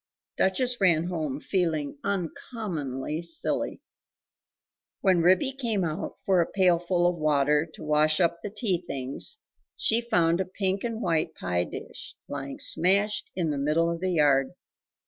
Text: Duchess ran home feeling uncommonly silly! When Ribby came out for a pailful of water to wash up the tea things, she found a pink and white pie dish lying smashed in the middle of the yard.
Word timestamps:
Duchess 0.35 0.81
ran 0.81 1.03
home 1.09 1.39
feeling 1.39 1.99
uncommonly 2.03 3.21
silly! 3.21 3.83
When 5.01 5.21
Ribby 5.21 5.53
came 5.53 5.83
out 5.83 6.17
for 6.25 6.41
a 6.41 6.49
pailful 6.51 7.05
of 7.07 7.17
water 7.17 7.69
to 7.75 7.83
wash 7.83 8.19
up 8.19 8.39
the 8.41 8.49
tea 8.49 8.81
things, 8.81 9.41
she 9.77 10.01
found 10.01 10.41
a 10.41 10.45
pink 10.45 10.83
and 10.83 11.03
white 11.03 11.35
pie 11.35 11.65
dish 11.65 12.15
lying 12.27 12.57
smashed 12.57 13.29
in 13.35 13.51
the 13.51 13.59
middle 13.59 13.91
of 13.91 13.99
the 13.99 14.13
yard. 14.13 14.53